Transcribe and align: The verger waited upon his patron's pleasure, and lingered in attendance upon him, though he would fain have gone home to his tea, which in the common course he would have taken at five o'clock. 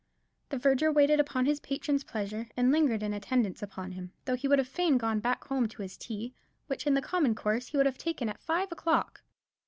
The 0.49 0.57
verger 0.57 0.91
waited 0.91 1.19
upon 1.19 1.45
his 1.45 1.59
patron's 1.59 2.03
pleasure, 2.03 2.47
and 2.57 2.71
lingered 2.71 3.03
in 3.03 3.13
attendance 3.13 3.61
upon 3.61 3.91
him, 3.91 4.13
though 4.25 4.33
he 4.33 4.47
would 4.47 4.57
fain 4.67 4.93
have 4.99 5.21
gone 5.21 5.37
home 5.47 5.67
to 5.67 5.81
his 5.83 5.95
tea, 5.95 6.33
which 6.65 6.87
in 6.87 6.95
the 6.95 7.03
common 7.03 7.35
course 7.35 7.67
he 7.67 7.77
would 7.77 7.85
have 7.85 7.99
taken 7.99 8.27
at 8.27 8.41
five 8.41 8.71
o'clock. 8.71 9.21